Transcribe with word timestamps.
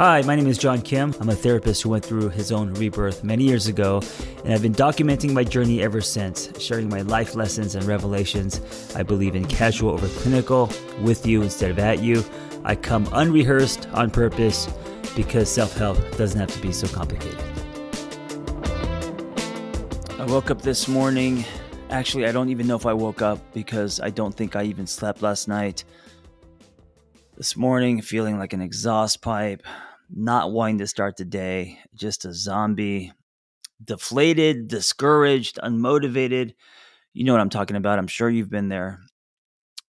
Hi, 0.00 0.22
my 0.22 0.34
name 0.34 0.46
is 0.46 0.56
John 0.56 0.80
Kim. 0.80 1.14
I'm 1.20 1.28
a 1.28 1.34
therapist 1.34 1.82
who 1.82 1.90
went 1.90 2.02
through 2.02 2.30
his 2.30 2.50
own 2.52 2.72
rebirth 2.72 3.22
many 3.22 3.44
years 3.44 3.66
ago, 3.66 4.00
and 4.46 4.54
I've 4.54 4.62
been 4.62 4.74
documenting 4.74 5.34
my 5.34 5.44
journey 5.44 5.82
ever 5.82 6.00
since, 6.00 6.50
sharing 6.58 6.88
my 6.88 7.02
life 7.02 7.34
lessons 7.34 7.74
and 7.74 7.84
revelations. 7.84 8.62
I 8.96 9.02
believe 9.02 9.34
in 9.34 9.44
casual 9.44 9.90
over 9.90 10.08
clinical, 10.08 10.72
with 11.02 11.26
you 11.26 11.42
instead 11.42 11.70
of 11.70 11.78
at 11.78 11.98
you. 11.98 12.24
I 12.64 12.76
come 12.76 13.10
unrehearsed 13.12 13.90
on 13.92 14.10
purpose 14.10 14.70
because 15.14 15.50
self 15.50 15.76
help 15.76 15.98
doesn't 16.16 16.40
have 16.40 16.50
to 16.50 16.62
be 16.62 16.72
so 16.72 16.88
complicated. 16.88 17.38
I 20.18 20.24
woke 20.24 20.50
up 20.50 20.62
this 20.62 20.88
morning. 20.88 21.44
Actually, 21.90 22.24
I 22.24 22.32
don't 22.32 22.48
even 22.48 22.66
know 22.66 22.76
if 22.76 22.86
I 22.86 22.94
woke 22.94 23.20
up 23.20 23.38
because 23.52 24.00
I 24.00 24.08
don't 24.08 24.34
think 24.34 24.56
I 24.56 24.62
even 24.62 24.86
slept 24.86 25.20
last 25.20 25.46
night. 25.46 25.84
This 27.36 27.54
morning, 27.54 28.00
feeling 28.00 28.38
like 28.38 28.54
an 28.54 28.62
exhaust 28.62 29.20
pipe, 29.20 29.62
not 30.14 30.52
wanting 30.52 30.78
to 30.78 30.86
start 30.86 31.16
the 31.16 31.24
day, 31.24 31.78
just 31.94 32.24
a 32.24 32.32
zombie, 32.32 33.12
deflated, 33.84 34.68
discouraged, 34.68 35.58
unmotivated. 35.62 36.54
You 37.14 37.24
know 37.24 37.32
what 37.32 37.42
I'm 37.42 37.50
talking 37.50 37.76
about. 37.76 37.98
I'm 37.98 38.06
sure 38.08 38.30
you've 38.30 38.50
been 38.50 38.68
there. 38.68 39.00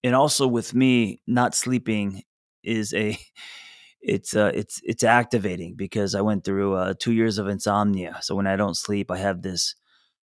And 0.03 0.15
also 0.15 0.47
with 0.47 0.73
me, 0.73 1.21
not 1.27 1.55
sleeping 1.55 2.23
is 2.63 2.93
a 2.93 3.17
it's 4.01 4.35
uh 4.35 4.51
it's 4.55 4.81
it's 4.83 5.03
activating 5.03 5.75
because 5.75 6.15
I 6.15 6.21
went 6.21 6.43
through 6.43 6.75
uh, 6.75 6.93
2 6.99 7.13
years 7.13 7.37
of 7.37 7.47
insomnia. 7.47 8.19
So 8.21 8.35
when 8.35 8.47
I 8.47 8.55
don't 8.55 8.77
sleep, 8.77 9.11
I 9.11 9.17
have 9.17 9.41
this 9.41 9.75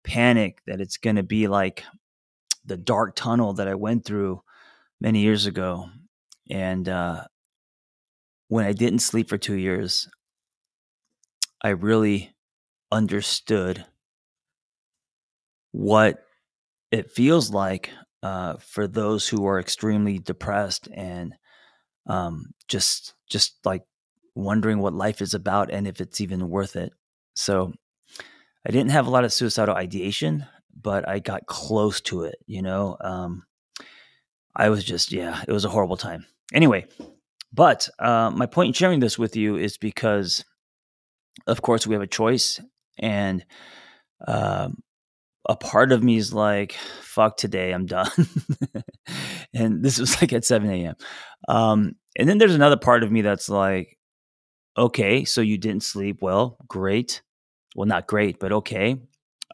panic 0.04 0.60
that 0.68 0.82
it's 0.82 0.98
going 0.98 1.18
to 1.18 1.24
be 1.24 1.48
like 1.48 1.84
the 2.66 2.78
dark 2.78 3.16
tunnel 3.16 3.54
that 3.54 3.68
I 3.68 3.76
went 3.76 4.06
through 4.06 4.42
many 5.02 5.22
years 5.22 5.46
ago 5.48 5.90
and 6.50 6.90
uh, 6.90 7.26
when 8.54 8.66
I 8.66 8.72
didn't 8.72 9.00
sleep 9.00 9.30
for 9.30 9.38
two 9.40 9.56
years, 9.56 10.08
I 11.64 11.70
really 11.70 12.36
understood 12.92 13.84
what 15.72 16.24
it 16.92 17.10
feels 17.10 17.50
like 17.50 17.90
uh, 18.22 18.58
for 18.58 18.86
those 18.88 19.28
who 19.28 19.48
are 19.48 19.60
extremely 19.60 20.20
depressed 20.20 20.88
and 20.94 21.34
um, 22.06 22.52
just 22.68 23.16
just 23.28 23.56
like 23.66 23.82
wondering 24.36 24.78
what 24.78 24.94
life 24.94 25.20
is 25.20 25.34
about 25.34 25.72
and 25.72 25.88
if 25.88 26.00
it's 26.00 26.22
even 26.22 26.48
worth 26.48 26.76
it. 26.76 26.94
So 27.34 27.74
I 28.68 28.70
didn't 28.70 28.92
have 28.92 29.08
a 29.08 29.10
lot 29.10 29.24
of 29.24 29.34
suicidal 29.34 29.74
ideation, 29.76 30.46
but 30.80 31.10
I 31.10 31.18
got 31.18 31.48
close 31.48 32.02
to 32.02 32.26
it. 32.26 32.36
You 32.46 32.62
know, 32.62 32.98
um, 33.02 33.46
I 34.56 34.70
was 34.70 34.84
just 34.84 35.12
yeah, 35.12 35.44
it 35.48 35.52
was 35.52 35.66
a 35.66 35.70
horrible 35.70 35.98
time. 35.98 36.28
Anyway, 36.54 36.86
but 37.54 37.88
uh, 38.00 38.32
my 38.32 38.46
point 38.46 38.68
in 38.68 38.74
sharing 38.74 39.00
this 39.00 39.20
with 39.20 39.36
you 39.36 39.56
is 39.58 39.78
because, 39.78 40.44
of 41.48 41.62
course, 41.62 41.86
we 41.86 41.94
have 41.94 42.02
a 42.02 42.08
choice, 42.08 42.60
and 43.00 43.46
um, 44.28 44.78
a 45.48 45.56
part 45.56 45.92
of 45.92 46.04
me 46.04 46.18
is 46.18 46.34
like, 46.34 46.74
"Fuck 47.02 47.38
today, 47.38 47.72
I'm 47.72 47.86
done." 47.86 48.10
and 49.54 49.84
this 49.84 50.00
was 50.00 50.20
like 50.22 50.34
at 50.34 50.46
7 50.46 50.70
a.m. 50.70 50.96
Um, 51.48 51.96
and 52.18 52.28
then 52.28 52.38
there's 52.38 52.56
another 52.56 52.78
part 52.78 53.04
of 53.04 53.12
me 53.12 53.22
that's 53.22 53.50
like, 53.50 53.98
"Okay, 54.78 55.26
so 55.26 55.42
you 55.42 55.58
didn't 55.58 55.84
sleep 55.84 56.22
well. 56.22 56.58
Great. 56.68 57.22
Well, 57.76 57.88
not 57.88 58.08
great, 58.08 58.40
but 58.40 58.52
okay. 58.52 58.98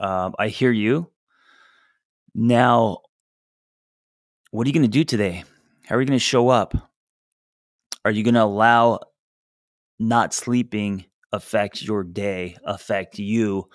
Um, 0.02 0.36
I 0.40 0.50
hear 0.50 0.72
you. 0.72 1.12
Now, 2.36 3.00
what 4.52 4.66
are 4.66 4.70
you 4.70 4.74
going 4.74 4.84
to 4.84 4.90
do 4.90 5.04
today? 5.04 5.44
How 5.88 5.96
are 5.96 6.02
you 6.02 6.08
going 6.08 6.20
to 6.20 6.24
show 6.24 6.50
up? 6.50 6.89
Are 8.10 8.12
you 8.12 8.24
going 8.24 8.34
to 8.34 8.44
allow 8.44 9.02
not 10.00 10.34
sleeping 10.34 11.06
affect 11.32 11.84
your 11.84 12.04
day, 12.04 12.58
affect 12.66 13.20
you, 13.20 13.70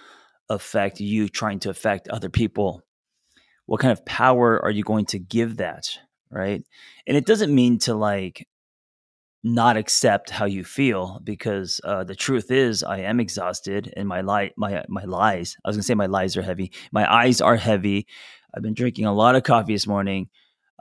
affect 0.48 0.98
you 0.98 1.28
trying 1.28 1.60
to 1.60 1.70
affect 1.70 2.08
other 2.08 2.28
people? 2.28 2.82
What 3.66 3.78
kind 3.78 3.92
of 3.92 4.04
power 4.04 4.60
are 4.60 4.72
you 4.72 4.82
going 4.82 5.06
to 5.06 5.20
give 5.20 5.58
that? 5.58 5.88
Right. 6.32 6.64
And 7.06 7.16
it 7.16 7.26
doesn't 7.26 7.54
mean 7.54 7.78
to 7.80 7.94
like 7.94 8.48
not 9.44 9.76
accept 9.76 10.30
how 10.30 10.46
you 10.46 10.64
feel 10.64 11.20
because 11.22 11.80
uh, 11.84 12.02
the 12.02 12.16
truth 12.16 12.50
is 12.50 12.82
I 12.82 13.02
am 13.02 13.20
exhausted 13.20 13.94
and 13.96 14.08
my 14.08 14.22
li- 14.22 14.52
my 14.56 14.82
my 14.88 15.04
lies. 15.04 15.56
I 15.64 15.68
was 15.68 15.76
gonna 15.76 15.84
say 15.84 15.94
my 15.94 16.06
lies 16.06 16.36
are 16.36 16.42
heavy. 16.42 16.72
My 16.90 17.08
eyes 17.08 17.40
are 17.40 17.54
heavy. 17.54 18.08
I've 18.52 18.64
been 18.64 18.74
drinking 18.74 19.04
a 19.04 19.14
lot 19.14 19.36
of 19.36 19.44
coffee 19.44 19.74
this 19.74 19.86
morning. 19.86 20.28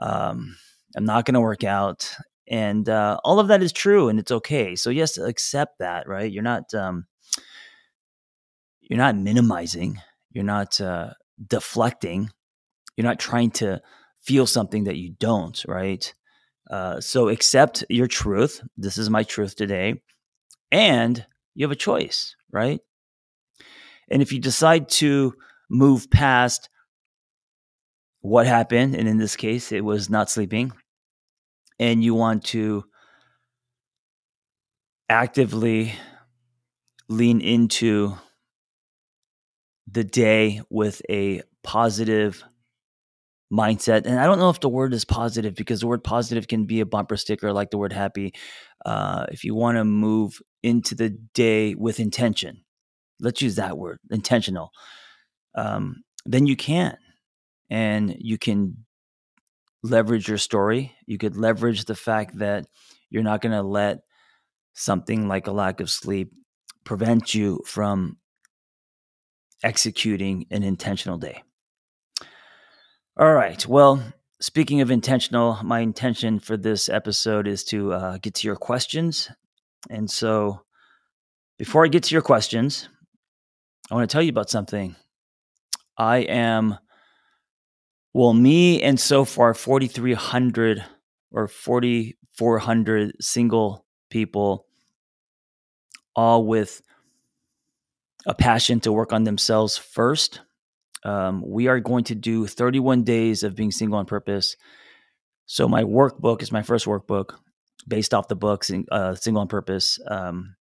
Um, 0.00 0.56
I'm 0.96 1.04
not 1.04 1.24
gonna 1.24 1.40
work 1.40 1.62
out 1.62 2.16
and 2.48 2.88
uh, 2.88 3.18
all 3.24 3.40
of 3.40 3.48
that 3.48 3.62
is 3.62 3.72
true 3.72 4.08
and 4.08 4.18
it's 4.18 4.32
okay. 4.32 4.76
So 4.76 4.90
yes 4.90 5.18
accept 5.18 5.78
that 5.78 6.08
right? 6.08 6.30
You're 6.30 6.42
not 6.42 6.72
um, 6.74 7.06
you're 8.82 8.98
not 8.98 9.16
minimizing 9.16 10.00
you're 10.32 10.44
not 10.44 10.80
uh, 10.80 11.10
deflecting 11.46 12.30
you're 12.96 13.06
not 13.06 13.18
trying 13.18 13.50
to 13.50 13.80
feel 14.20 14.46
something 14.46 14.84
that 14.84 14.96
you 14.96 15.14
don't 15.18 15.64
right? 15.66 16.14
Uh, 16.70 16.98
so 17.00 17.28
accept 17.28 17.84
your 17.90 18.06
truth. 18.06 18.62
This 18.76 18.96
is 18.98 19.10
my 19.10 19.22
truth 19.22 19.56
today 19.56 20.02
and 20.72 21.24
you 21.54 21.64
have 21.64 21.72
a 21.72 21.76
choice 21.76 22.36
right? 22.52 22.80
And 24.10 24.22
if 24.22 24.32
you 24.32 24.38
decide 24.38 24.88
to 24.90 25.34
move 25.70 26.10
past 26.10 26.68
what 28.20 28.46
happened 28.46 28.94
and 28.94 29.08
in 29.08 29.18
this 29.18 29.36
case 29.36 29.72
it 29.72 29.84
was 29.84 30.08
not 30.08 30.30
sleeping 30.30 30.72
and 31.78 32.02
you 32.02 32.14
want 32.14 32.44
to 32.44 32.84
actively 35.08 35.94
lean 37.08 37.40
into 37.40 38.16
the 39.90 40.04
day 40.04 40.60
with 40.70 41.02
a 41.10 41.42
positive 41.62 42.42
mindset. 43.52 44.06
And 44.06 44.18
I 44.18 44.26
don't 44.26 44.38
know 44.38 44.50
if 44.50 44.60
the 44.60 44.68
word 44.68 44.94
is 44.94 45.04
positive 45.04 45.54
because 45.54 45.80
the 45.80 45.86
word 45.86 46.02
positive 46.02 46.48
can 46.48 46.64
be 46.64 46.80
a 46.80 46.86
bumper 46.86 47.16
sticker 47.16 47.52
like 47.52 47.70
the 47.70 47.78
word 47.78 47.92
happy. 47.92 48.34
Uh, 48.84 49.26
if 49.30 49.44
you 49.44 49.54
want 49.54 49.76
to 49.76 49.84
move 49.84 50.40
into 50.62 50.94
the 50.94 51.10
day 51.34 51.74
with 51.74 52.00
intention, 52.00 52.64
let's 53.20 53.42
use 53.42 53.56
that 53.56 53.78
word 53.78 53.98
intentional, 54.10 54.70
um, 55.54 56.02
then 56.26 56.46
you 56.46 56.56
can. 56.56 56.96
And 57.70 58.14
you 58.18 58.38
can 58.38 58.84
leverage 59.84 60.26
your 60.26 60.38
story. 60.38 60.92
You 61.06 61.18
could 61.18 61.36
leverage 61.36 61.84
the 61.84 61.94
fact 61.94 62.38
that 62.38 62.66
you're 63.10 63.22
not 63.22 63.42
going 63.42 63.52
to 63.52 63.62
let 63.62 64.00
something 64.72 65.28
like 65.28 65.46
a 65.46 65.52
lack 65.52 65.80
of 65.80 65.90
sleep 65.90 66.32
prevent 66.84 67.34
you 67.34 67.60
from 67.66 68.16
executing 69.62 70.46
an 70.50 70.62
intentional 70.62 71.18
day. 71.18 71.42
All 73.16 73.32
right. 73.32 73.64
Well, 73.66 74.02
speaking 74.40 74.80
of 74.80 74.90
intentional, 74.90 75.58
my 75.62 75.80
intention 75.80 76.40
for 76.40 76.56
this 76.56 76.88
episode 76.88 77.46
is 77.46 77.62
to 77.64 77.92
uh, 77.92 78.18
get 78.18 78.34
to 78.36 78.48
your 78.48 78.56
questions. 78.56 79.30
And 79.90 80.10
so 80.10 80.62
before 81.58 81.84
I 81.84 81.88
get 81.88 82.04
to 82.04 82.14
your 82.14 82.22
questions, 82.22 82.88
I 83.90 83.94
want 83.94 84.08
to 84.08 84.12
tell 84.12 84.22
you 84.22 84.30
about 84.30 84.50
something. 84.50 84.96
I 85.96 86.18
am 86.18 86.78
well, 88.14 88.32
me 88.32 88.80
and 88.80 88.98
so 88.98 89.24
far 89.24 89.52
4,300 89.54 90.84
or 91.32 91.48
4,400 91.48 93.16
single 93.20 93.84
people, 94.08 94.66
all 96.14 96.46
with 96.46 96.80
a 98.24 98.34
passion 98.34 98.78
to 98.80 98.92
work 98.92 99.12
on 99.12 99.24
themselves 99.24 99.76
first. 99.76 100.40
Um, 101.04 101.42
we 101.44 101.66
are 101.66 101.80
going 101.80 102.04
to 102.04 102.14
do 102.14 102.46
31 102.46 103.02
days 103.02 103.42
of 103.42 103.56
being 103.56 103.72
single 103.72 103.98
on 103.98 104.06
purpose. 104.06 104.56
So, 105.46 105.68
my 105.68 105.82
workbook 105.82 106.40
is 106.40 106.52
my 106.52 106.62
first 106.62 106.86
workbook 106.86 107.34
based 107.86 108.14
off 108.14 108.28
the 108.28 108.36
books, 108.36 108.70
uh, 108.90 109.14
Single 109.14 109.42
on 109.42 109.48
Purpose. 109.48 109.98
Um, 110.08 110.56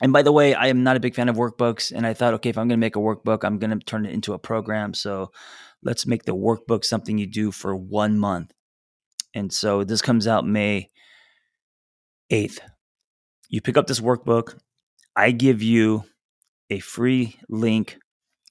and 0.00 0.12
by 0.12 0.22
the 0.22 0.32
way, 0.32 0.54
I 0.54 0.66
am 0.66 0.82
not 0.82 0.96
a 0.96 1.00
big 1.00 1.14
fan 1.14 1.28
of 1.28 1.36
workbooks. 1.36 1.92
And 1.94 2.04
I 2.06 2.14
thought, 2.14 2.34
okay, 2.34 2.50
if 2.50 2.58
I'm 2.58 2.66
going 2.66 2.80
to 2.80 2.84
make 2.84 2.96
a 2.96 3.00
workbook, 3.00 3.44
I'm 3.44 3.58
going 3.58 3.70
to 3.70 3.84
turn 3.84 4.06
it 4.06 4.12
into 4.12 4.32
a 4.32 4.38
program. 4.38 4.94
So, 4.94 5.30
let's 5.82 6.06
make 6.06 6.24
the 6.24 6.34
workbook 6.34 6.84
something 6.84 7.18
you 7.18 7.26
do 7.26 7.50
for 7.50 7.74
one 7.74 8.18
month. 8.18 8.52
And 9.34 9.52
so 9.52 9.84
this 9.84 10.02
comes 10.02 10.26
out 10.26 10.46
May 10.46 10.90
8th. 12.30 12.58
You 13.48 13.60
pick 13.60 13.76
up 13.76 13.86
this 13.86 14.00
workbook. 14.00 14.58
I 15.16 15.30
give 15.32 15.62
you 15.62 16.04
a 16.70 16.78
free 16.80 17.36
link 17.48 17.98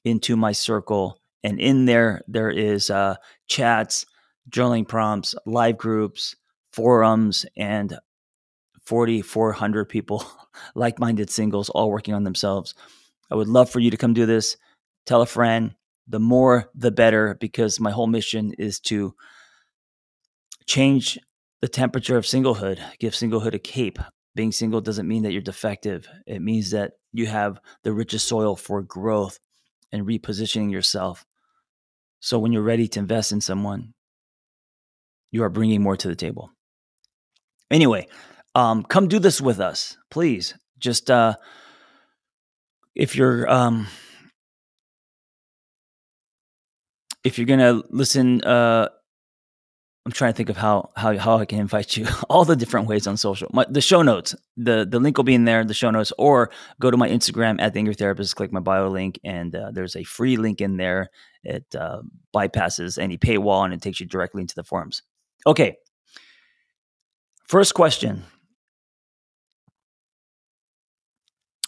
into 0.04 0.36
my 0.36 0.52
circle. 0.52 1.20
And 1.44 1.60
in 1.60 1.86
there, 1.86 2.22
there 2.28 2.50
is 2.50 2.90
uh, 2.90 3.16
chats, 3.48 4.06
journaling 4.50 4.88
prompts, 4.88 5.36
live 5.46 5.78
groups, 5.78 6.36
forums, 6.74 7.46
and 7.56 7.98
4,400 8.86 9.86
people, 9.86 10.26
like 10.76 11.00
minded 11.00 11.30
singles, 11.30 11.70
all 11.70 11.90
working 11.90 12.14
on 12.14 12.24
themselves. 12.24 12.74
I 13.31 13.36
would 13.36 13.48
love 13.48 13.70
for 13.70 13.80
you 13.80 13.92
to 13.92 13.98
come 13.98 14.14
do 14.14 14.26
this. 14.26 14.58
Tell 15.06 15.22
a 15.22 15.26
friend, 15.26 15.76
the 16.09 16.19
more 16.19 16.69
the 16.75 16.91
better 16.91 17.38
because 17.39 17.79
my 17.79 17.91
whole 17.91 18.07
mission 18.07 18.53
is 18.57 18.79
to 18.81 19.15
change 20.65 21.17
the 21.61 21.67
temperature 21.67 22.17
of 22.17 22.25
singlehood, 22.25 22.79
give 23.00 23.13
singlehood 23.13 23.53
a 23.53 23.59
cape 23.59 24.00
being 24.39 24.51
single 24.53 24.79
doesn't 24.79 25.07
mean 25.07 25.23
that 25.23 25.33
you're 25.33 25.41
defective. 25.41 26.07
It 26.25 26.41
means 26.41 26.71
that 26.71 26.94
you 27.11 27.25
have 27.27 27.59
the 27.83 27.91
richest 27.91 28.27
soil 28.27 28.56
for 28.56 28.81
growth 28.81 29.38
and 29.91 30.06
repositioning 30.06 30.71
yourself. 30.71 31.25
So 32.19 32.39
when 32.39 32.53
you're 32.53 32.61
ready 32.61 32.88
to 32.88 33.00
invest 33.00 33.33
in 33.33 33.41
someone, 33.41 33.94
you 35.31 35.44
are 35.44 35.50
bringing 35.50 35.81
more 35.81 35.97
to 35.97 36.07
the 36.07 36.15
table. 36.15 36.51
Anyway, 37.71 38.07
um, 38.56 38.83
come 38.83 39.07
do 39.07 39.19
this 39.19 39.41
with 39.41 39.59
us, 39.59 39.97
please. 40.09 40.53
Just 40.77 41.11
uh, 41.11 41.35
if 42.95 43.17
you're 43.17 43.50
um, 43.50 43.88
if 47.24 47.38
you're 47.38 47.48
gonna 47.48 47.81
listen 47.89 48.42
uh, 48.44 48.89
I'm 50.10 50.13
trying 50.13 50.33
to 50.33 50.38
think 50.38 50.50
of 50.50 50.57
how 50.57 50.89
how 50.95 51.16
how 51.19 51.38
I 51.38 51.45
can 51.45 51.60
invite 51.60 51.95
you. 51.95 52.07
All 52.30 52.44
the 52.44 52.56
different 52.56 52.88
ways 52.88 53.06
on 53.06 53.16
social. 53.16 53.48
My, 53.54 53.66
the 53.69 53.80
show 53.80 54.01
notes, 54.01 54.33
the 54.57 54.88
the 54.89 55.00
link 55.00 55.18
will 55.18 55.24
be 55.24 55.36
in 55.36 55.45
there. 55.45 55.63
The 55.63 55.75
show 55.75 55.92
notes, 55.92 56.12
or 56.18 56.50
go 56.80 56.89
to 56.89 56.98
my 56.98 57.07
Instagram 57.10 57.62
at 57.62 57.74
the 57.74 57.80
Angry 57.80 57.94
Therapist. 57.94 58.36
Click 58.36 58.51
my 58.51 58.60
bio 58.60 58.88
link, 58.88 59.19
and 59.24 59.56
uh, 59.56 59.69
there's 59.71 59.95
a 59.95 60.04
free 60.04 60.36
link 60.38 60.62
in 60.62 60.77
there. 60.77 61.12
It 61.44 61.75
uh, 61.75 62.01
bypasses 62.33 62.98
any 62.98 63.19
paywall, 63.19 63.66
and 63.66 63.74
it 63.74 63.83
takes 63.83 64.00
you 64.00 64.07
directly 64.07 64.42
into 64.42 64.56
the 64.56 64.63
forums. 64.63 65.04
Okay. 65.45 65.77
First 67.45 67.75
question. 67.75 68.24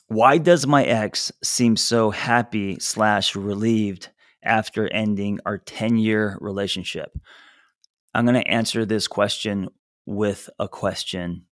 Why 0.08 0.40
does 0.40 0.66
my 0.66 0.84
ex 0.84 1.32
seem 1.44 1.76
so 1.76 2.10
happy 2.10 2.80
slash 2.80 3.36
relieved 3.36 4.10
after 4.44 4.92
ending 4.92 5.40
our 5.46 5.58
10 5.58 5.98
year 5.98 6.38
relationship? 6.42 7.18
I'm 8.14 8.26
going 8.26 8.42
to 8.42 8.48
answer 8.48 8.86
this 8.86 9.08
question 9.08 9.70
with 10.06 10.50
a 10.60 10.68
question, 10.68 11.46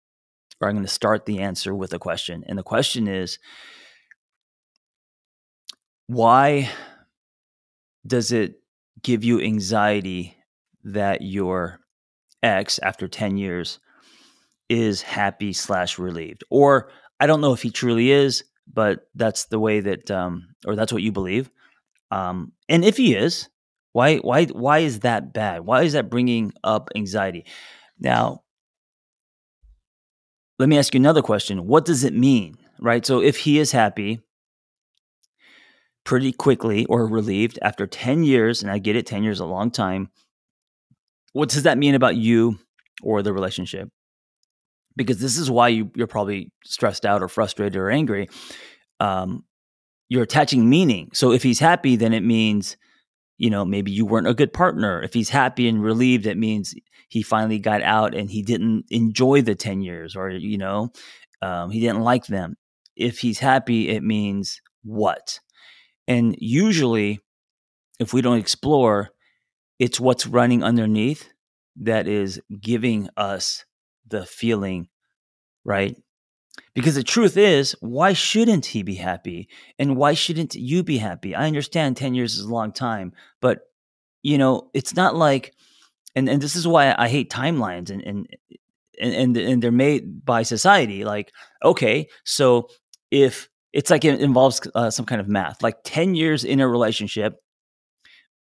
or 0.59 0.67
I'm 0.67 0.75
going 0.75 0.85
to 0.85 0.91
start 0.91 1.25
the 1.25 1.39
answer 1.39 1.75
with 1.75 1.93
a 1.93 1.99
question. 1.99 2.43
And 2.47 2.57
the 2.57 2.63
question 2.63 3.07
is 3.07 3.37
why 6.07 6.69
does 8.05 8.31
it 8.31 8.61
give 9.03 9.23
you 9.23 9.41
anxiety 9.41 10.37
that 10.85 11.21
your 11.21 11.79
ex, 12.41 12.79
after 12.81 13.07
10 13.07 13.37
years, 13.37 13.79
is 14.69 15.01
happy 15.01 15.53
slash 15.53 15.99
relieved? 15.99 16.43
Or 16.49 16.89
I 17.19 17.27
don't 17.27 17.41
know 17.41 17.53
if 17.53 17.61
he 17.61 17.69
truly 17.69 18.11
is, 18.11 18.43
but 18.71 19.07
that's 19.15 19.45
the 19.45 19.59
way 19.59 19.81
that, 19.81 20.09
um, 20.09 20.47
or 20.65 20.75
that's 20.75 20.93
what 20.93 21.03
you 21.03 21.11
believe. 21.11 21.49
Um, 22.12 22.54
and 22.69 22.86
if 22.86 22.98
he 22.98 23.15
is, 23.15 23.50
why 23.94 24.18
why 24.18 24.45
why 24.45 24.80
is 24.80 25.00
that 25.00 25.33
bad? 25.33 25.65
Why 25.65 25.83
is 25.83 25.94
that 25.94 26.09
bringing 26.09 26.54
up 26.63 26.89
anxiety? 26.95 27.45
Now, 28.00 28.44
let 30.59 30.69
me 30.69 30.77
ask 30.77 30.94
you 30.94 31.00
another 31.00 31.21
question. 31.21 31.68
What 31.68 31.86
does 31.86 32.04
it 32.04 32.13
mean? 32.13 32.57
Right? 32.80 33.06
So 33.06 33.21
if 33.21 33.38
he 33.38 33.59
is 33.59 33.71
happy 33.71 34.21
pretty 36.04 36.31
quickly 36.31 36.86
or 36.86 37.06
relieved 37.06 37.59
after 37.62 37.86
10 37.86 38.24
years, 38.24 38.62
and 38.62 38.71
I 38.71 38.77
get 38.77 38.95
it, 38.95 39.06
10 39.06 39.24
years 39.24 39.38
is 39.38 39.42
a 39.42 39.45
long 39.45 39.71
time, 39.71 40.09
what 41.33 41.50
does 41.50 41.63
that 41.63 41.77
mean 41.77 41.95
about 41.95 42.15
you 42.15 42.59
or 43.04 43.21
the 43.21 43.33
relationship? 43.33 43.89
Because 44.95 45.19
this 45.19 45.38
is 45.38 45.51
why 45.51 45.68
you, 45.68 45.92
you're 45.95 46.07
probably 46.07 46.51
stressed 46.63 47.06
out 47.06 47.21
or 47.21 47.27
frustrated 47.27 47.75
or 47.75 47.89
angry. 47.89 48.30
Um, 49.00 49.44
you're 50.09 50.24
attaching 50.24 50.69
meaning. 50.69 51.09
So 51.13 51.31
if 51.31 51.44
he's 51.44 51.59
happy, 51.59 51.95
then 51.95 52.13
it 52.13 52.24
means 52.24 52.77
you 53.38 53.50
know, 53.50 53.63
maybe 53.63 53.92
you 53.92 54.06
weren't 54.06 54.27
a 54.27 54.33
good 54.33 54.51
partner. 54.51 55.01
If 55.01 55.13
he's 55.13 55.30
happy 55.30 55.68
and 55.68 55.81
relieved, 55.81 56.25
it 56.25 56.38
means 56.38 56.74
he 57.07 57.21
finally 57.21 57.59
got 57.59 57.81
out 57.83 58.15
and 58.15 58.30
he 58.30 58.42
didn't 58.42 58.86
enjoy 58.89 59.42
the 59.42 59.56
10 59.56 59.81
years 59.81 60.15
or, 60.15 60.30
you 60.30 60.57
know, 60.57 60.92
um, 61.42 61.69
he 61.69 61.80
didn't 61.80 62.01
like 62.01 62.25
them. 62.25 62.56
If 62.95 63.19
he's 63.19 63.39
happy, 63.39 63.89
it 63.89 64.01
means 64.01 64.59
what? 64.83 65.39
And 66.07 66.36
usually, 66.39 67.19
if 68.00 68.13
we 68.13 68.21
don't 68.21 68.39
explore, 68.39 69.09
it's 69.77 70.00
what's 70.00 70.25
running 70.25 70.63
underneath 70.63 71.30
that 71.81 72.07
is 72.07 72.42
giving 72.59 73.07
us 73.15 73.65
the 74.07 74.25
feeling, 74.25 74.88
right? 75.63 75.95
Because 76.74 76.95
the 76.95 77.04
truth 77.04 77.38
is, 77.38 77.75
why 77.80 78.13
shouldn't 78.13 78.68
he 78.68 78.83
be 78.83 78.95
happy? 78.95 79.48
And 79.80 79.95
why 79.95 80.13
shouldn't 80.13 80.56
you 80.56 80.83
be 80.83 80.98
happy? 80.98 81.36
I 81.36 81.48
understand 81.48 81.98
10 81.98 82.13
years 82.13 82.38
is 82.38 82.45
a 82.45 82.54
long 82.54 82.71
time, 82.71 83.13
but 83.42 83.62
you 84.24 84.38
know, 84.38 84.69
it's 84.74 84.95
not 84.95 85.15
like 85.15 85.54
and, 86.15 86.27
and 86.27 86.42
this 86.42 86.56
is 86.56 86.68
why 86.68 86.95
I 86.98 87.07
hate 87.09 87.30
timelines 87.30 87.92
and 87.92 88.01
and 88.01 88.27
and 89.00 89.38
and 89.38 89.62
they're 89.62 89.71
made 89.71 90.25
by 90.25 90.42
society. 90.42 91.06
Like, 91.06 91.31
okay, 91.63 92.07
so 92.24 92.69
if 93.12 93.50
it's 93.71 93.92
like 93.92 94.04
it 94.04 94.19
involves 94.19 94.59
uh, 94.74 94.89
some 94.89 95.06
kind 95.06 95.21
of 95.21 95.27
math, 95.27 95.62
like 95.62 95.77
10 95.83 96.15
years 96.15 96.44
in 96.44 96.59
a 96.59 96.68
relationship 96.68 97.36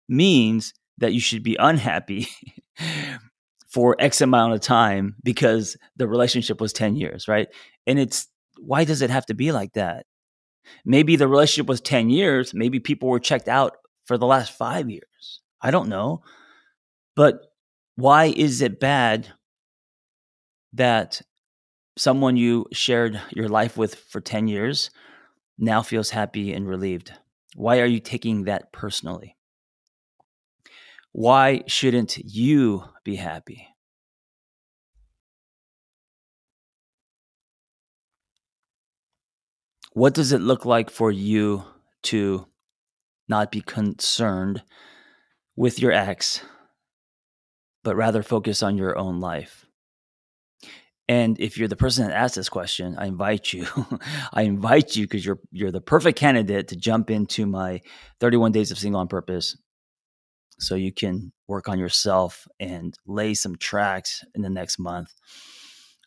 means 0.09 0.73
that 0.99 1.13
you 1.13 1.21
should 1.21 1.43
be 1.43 1.57
unhappy 1.57 2.29
for 3.77 3.95
X 3.99 4.23
amount 4.23 4.55
of 4.55 4.61
time 4.63 5.15
because 5.23 5.77
the 5.97 6.09
relationship 6.09 6.63
was 6.63 6.73
10 6.73 6.97
years, 6.97 7.29
right? 7.29 7.47
And 7.87 7.99
it's 7.99 8.27
why 8.57 8.85
does 8.85 9.03
it 9.03 9.11
have 9.11 9.27
to 9.27 9.35
be 9.35 9.53
like 9.53 9.75
that? 9.75 10.07
Maybe 10.87 11.17
the 11.17 11.29
relationship 11.29 11.69
was 11.69 11.83
10 11.83 12.09
years, 12.09 12.55
maybe 12.55 12.81
people 12.81 13.11
were 13.11 13.21
checked 13.21 13.49
out 13.49 13.77
for 14.07 14.17
the 14.17 14.25
last 14.25 14.53
5 14.53 14.89
years. 14.89 15.43
I 15.61 15.71
don't 15.71 15.91
know. 15.91 16.23
But 17.17 17.41
why 17.97 18.33
is 18.35 18.63
it 18.63 18.81
bad 18.81 19.29
that 20.73 21.21
someone 21.99 22.39
you 22.39 22.65
shared 22.73 23.21
your 23.31 23.51
life 23.51 23.77
with 23.77 23.95
for 23.95 24.23
10 24.23 24.49
years 24.49 24.89
now 25.59 25.83
feels 25.83 26.09
happy 26.09 26.55
and 26.55 26.67
relieved? 26.67 27.13
Why 27.55 27.81
are 27.81 27.85
you 27.85 28.01
taking 28.01 28.45
that 28.45 28.73
personally? 28.73 29.37
Why 31.13 31.63
shouldn't 31.67 32.17
you 32.17 32.83
be 33.07 33.17
happy? 33.17 33.69
What 39.93 40.13
does 40.13 40.33
it 40.33 40.41
look 40.41 40.67
like 40.67 40.91
for 40.91 41.11
you 41.11 41.65
to 42.03 42.47
not 43.29 43.51
be 43.51 43.63
concerned 43.63 44.63
with 45.57 45.79
your 45.81 45.93
ex, 45.93 46.43
but 47.83 47.97
rather 47.97 48.23
focus 48.23 48.63
on 48.63 48.77
your 48.77 48.99
own 48.99 49.21
life? 49.21 49.65
And 51.09 51.41
if 51.41 51.57
you're 51.57 51.69
the 51.69 51.77
person 51.77 52.07
that 52.07 52.13
asked 52.13 52.35
this 52.35 52.49
question, 52.49 52.97
I 52.99 53.07
invite 53.07 53.53
you. 53.53 53.67
I 54.33 54.43
invite 54.43 54.97
you 54.97 55.05
because 55.05 55.25
you're 55.25 55.39
you're 55.53 55.71
the 55.71 55.81
perfect 55.81 56.19
candidate 56.19 56.69
to 56.69 56.77
jump 56.77 57.09
into 57.09 57.47
my 57.47 57.81
31 58.19 58.51
days 58.51 58.73
of 58.73 58.79
single 58.79 59.01
on 59.01 59.07
purpose 59.07 59.57
so 60.59 60.75
you 60.75 60.93
can 60.93 61.33
work 61.49 61.69
on 61.69 61.79
yourself 61.79 62.47
and 62.59 62.97
lay 63.07 63.35
some 63.35 63.57
tracks 63.57 64.25
in 64.35 64.43
the 64.43 64.51
next 64.51 64.79
month. 64.79 65.13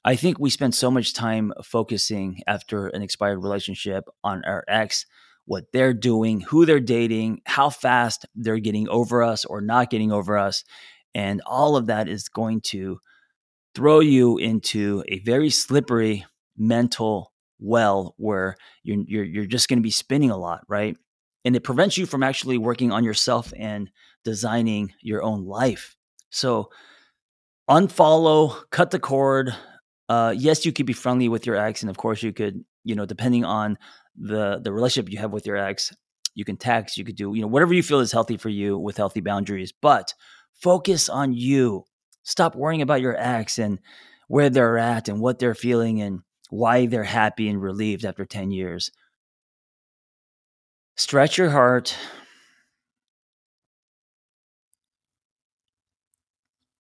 I 0.05 0.15
think 0.15 0.39
we 0.39 0.49
spend 0.49 0.73
so 0.73 0.89
much 0.89 1.13
time 1.13 1.53
focusing 1.63 2.41
after 2.47 2.87
an 2.87 3.01
expired 3.01 3.43
relationship 3.43 4.05
on 4.23 4.43
our 4.45 4.63
ex, 4.67 5.05
what 5.45 5.65
they're 5.73 5.93
doing, 5.93 6.41
who 6.41 6.65
they're 6.65 6.79
dating, 6.79 7.41
how 7.45 7.69
fast 7.69 8.25
they're 8.33 8.59
getting 8.59 8.87
over 8.87 9.21
us 9.23 9.45
or 9.45 9.61
not 9.61 9.89
getting 9.89 10.11
over 10.11 10.37
us. 10.37 10.63
And 11.13 11.41
all 11.45 11.75
of 11.75 11.87
that 11.87 12.07
is 12.07 12.29
going 12.29 12.61
to 12.61 12.99
throw 13.75 13.99
you 13.99 14.37
into 14.37 15.03
a 15.07 15.19
very 15.19 15.49
slippery 15.49 16.25
mental 16.57 17.33
well 17.59 18.15
where 18.17 18.55
you're, 18.83 19.03
you're, 19.05 19.23
you're 19.23 19.45
just 19.45 19.67
going 19.67 19.79
to 19.79 19.83
be 19.83 19.91
spinning 19.91 20.31
a 20.31 20.37
lot, 20.37 20.61
right? 20.67 20.95
And 21.45 21.55
it 21.55 21.63
prevents 21.63 21.97
you 21.97 22.05
from 22.05 22.23
actually 22.23 22.57
working 22.57 22.91
on 22.91 23.03
yourself 23.03 23.53
and 23.57 23.89
designing 24.23 24.93
your 25.01 25.23
own 25.23 25.45
life. 25.45 25.95
So 26.29 26.69
unfollow, 27.69 28.63
cut 28.71 28.91
the 28.91 28.99
cord. 28.99 29.53
Uh, 30.07 30.33
yes, 30.35 30.65
you 30.65 30.71
could 30.71 30.85
be 30.85 30.93
friendly 30.93 31.29
with 31.29 31.45
your 31.45 31.55
ex, 31.55 31.81
and 31.81 31.89
of 31.89 31.97
course, 31.97 32.23
you 32.23 32.33
could, 32.33 32.63
you 32.83 32.95
know, 32.95 33.05
depending 33.05 33.45
on 33.45 33.77
the 34.15 34.59
the 34.61 34.73
relationship 34.73 35.11
you 35.11 35.19
have 35.19 35.31
with 35.31 35.45
your 35.45 35.57
ex, 35.57 35.93
you 36.35 36.45
can 36.45 36.57
text, 36.57 36.97
you 36.97 37.03
could 37.03 37.15
do, 37.15 37.33
you 37.33 37.41
know, 37.41 37.47
whatever 37.47 37.73
you 37.73 37.83
feel 37.83 37.99
is 37.99 38.11
healthy 38.11 38.37
for 38.37 38.49
you 38.49 38.77
with 38.77 38.97
healthy 38.97 39.21
boundaries. 39.21 39.71
But 39.71 40.13
focus 40.53 41.09
on 41.09 41.33
you. 41.33 41.85
Stop 42.23 42.55
worrying 42.55 42.81
about 42.81 43.01
your 43.01 43.15
ex 43.17 43.59
and 43.59 43.79
where 44.27 44.49
they're 44.49 44.77
at 44.77 45.09
and 45.09 45.19
what 45.19 45.39
they're 45.39 45.55
feeling 45.55 46.01
and 46.01 46.21
why 46.49 46.85
they're 46.85 47.03
happy 47.03 47.49
and 47.49 47.61
relieved 47.61 48.05
after 48.05 48.25
10 48.25 48.51
years. 48.51 48.91
Stretch 50.95 51.37
your 51.37 51.49
heart, 51.49 51.95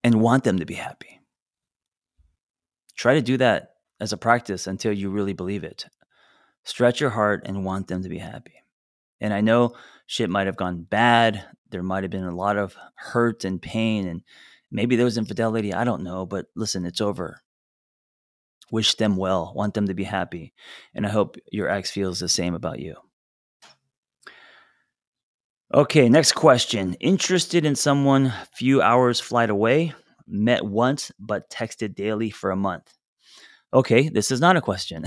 and 0.09 0.21
want 0.21 0.43
them 0.43 0.57
to 0.57 0.65
be 0.65 0.73
happy. 0.73 1.21
Try 2.95 3.13
to 3.13 3.21
do 3.21 3.37
that 3.37 3.73
as 3.99 4.11
a 4.11 4.17
practice 4.17 4.65
until 4.65 4.91
you 4.91 5.11
really 5.11 5.33
believe 5.33 5.63
it. 5.63 5.85
Stretch 6.63 6.99
your 6.99 7.11
heart 7.11 7.43
and 7.45 7.63
want 7.63 7.89
them 7.89 8.01
to 8.01 8.09
be 8.09 8.17
happy. 8.17 8.63
And 9.21 9.31
I 9.31 9.41
know 9.41 9.75
shit 10.07 10.31
might 10.31 10.47
have 10.47 10.55
gone 10.55 10.81
bad. 10.81 11.45
There 11.69 11.83
might 11.83 12.03
have 12.03 12.09
been 12.09 12.23
a 12.23 12.35
lot 12.35 12.57
of 12.57 12.75
hurt 12.95 13.45
and 13.45 13.61
pain, 13.61 14.07
and 14.07 14.23
maybe 14.71 14.95
there 14.95 15.05
was 15.05 15.19
infidelity. 15.19 15.75
I 15.75 15.83
don't 15.83 16.01
know. 16.01 16.25
But 16.25 16.47
listen, 16.55 16.83
it's 16.83 16.99
over. 17.01 17.43
wish 18.71 18.95
them 18.95 19.15
well, 19.15 19.53
want 19.55 19.75
them 19.75 19.85
to 19.85 19.93
be 19.93 20.05
happy. 20.05 20.53
And 20.95 21.05
I 21.05 21.09
hope 21.09 21.37
your 21.51 21.69
ex 21.69 21.91
feels 21.91 22.19
the 22.19 22.29
same 22.29 22.55
about 22.55 22.79
you. 22.79 22.95
Okay, 25.71 26.09
next 26.09 26.31
question. 26.31 26.95
Interested 26.95 27.63
in 27.63 27.75
someone 27.75 28.33
few 28.53 28.81
hours 28.81 29.19
flight 29.19 29.51
away, 29.51 29.93
met 30.27 30.65
once 30.65 31.11
but 31.19 31.47
texted 31.51 31.93
daily 31.93 32.31
for 32.31 32.49
a 32.49 32.55
month. 32.55 32.91
Okay, 33.71 34.09
this 34.09 34.31
is 34.31 34.41
not 34.41 34.57
a 34.57 34.61
question. 34.61 35.05